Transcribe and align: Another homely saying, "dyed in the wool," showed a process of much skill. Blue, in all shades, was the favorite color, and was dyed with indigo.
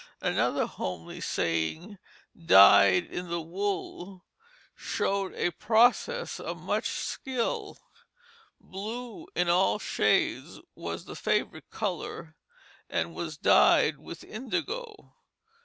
Another 0.21 0.65
homely 0.65 1.21
saying, 1.21 1.99
"dyed 2.35 3.05
in 3.05 3.29
the 3.29 3.39
wool," 3.39 4.25
showed 4.73 5.31
a 5.35 5.51
process 5.51 6.39
of 6.39 6.57
much 6.59 6.89
skill. 6.89 7.77
Blue, 8.59 9.27
in 9.35 9.47
all 9.47 9.77
shades, 9.77 10.59
was 10.73 11.05
the 11.05 11.15
favorite 11.15 11.69
color, 11.69 12.35
and 12.89 13.13
was 13.13 13.37
dyed 13.37 13.99
with 13.99 14.23
indigo. 14.23 15.13